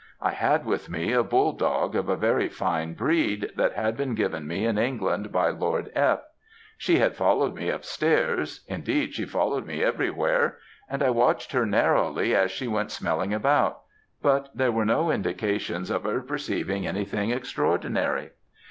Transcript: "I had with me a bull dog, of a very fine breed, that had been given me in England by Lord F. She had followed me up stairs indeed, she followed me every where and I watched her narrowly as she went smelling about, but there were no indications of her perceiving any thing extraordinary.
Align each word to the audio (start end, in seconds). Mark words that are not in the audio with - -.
"I 0.19 0.31
had 0.31 0.65
with 0.65 0.89
me 0.89 1.11
a 1.13 1.21
bull 1.23 1.51
dog, 1.53 1.95
of 1.95 2.09
a 2.09 2.15
very 2.15 2.49
fine 2.49 2.95
breed, 2.95 3.51
that 3.55 3.73
had 3.73 3.95
been 3.95 4.15
given 4.15 4.47
me 4.47 4.65
in 4.65 4.79
England 4.79 5.31
by 5.31 5.49
Lord 5.51 5.91
F. 5.93 6.21
She 6.75 6.97
had 6.97 7.15
followed 7.15 7.53
me 7.53 7.69
up 7.69 7.85
stairs 7.85 8.65
indeed, 8.67 9.13
she 9.13 9.25
followed 9.25 9.67
me 9.67 9.83
every 9.83 10.09
where 10.09 10.57
and 10.89 11.03
I 11.03 11.11
watched 11.11 11.51
her 11.51 11.67
narrowly 11.67 12.33
as 12.33 12.49
she 12.49 12.67
went 12.67 12.89
smelling 12.89 13.31
about, 13.31 13.81
but 14.23 14.49
there 14.55 14.71
were 14.71 14.85
no 14.85 15.11
indications 15.11 15.91
of 15.91 16.05
her 16.05 16.21
perceiving 16.21 16.87
any 16.87 17.05
thing 17.05 17.29
extraordinary. 17.29 18.31